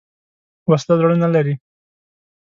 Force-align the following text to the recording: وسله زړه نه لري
وسله 0.69 0.93
زړه 0.99 1.15
نه 1.23 1.27
لري 1.33 1.53